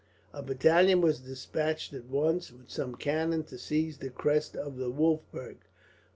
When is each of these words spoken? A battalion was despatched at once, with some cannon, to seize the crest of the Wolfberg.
A 0.33 0.41
battalion 0.41 0.99
was 0.99 1.19
despatched 1.19 1.93
at 1.93 2.05
once, 2.05 2.51
with 2.51 2.71
some 2.71 2.95
cannon, 2.95 3.43
to 3.43 3.59
seize 3.59 3.99
the 3.99 4.09
crest 4.09 4.55
of 4.55 4.77
the 4.77 4.89
Wolfberg. 4.89 5.57